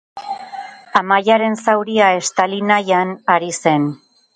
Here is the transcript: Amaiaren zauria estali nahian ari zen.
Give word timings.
Amaiaren 1.01 1.59
zauria 1.67 2.11
estali 2.23 2.61
nahian 2.75 3.17
ari 3.39 3.57
zen. 3.63 3.93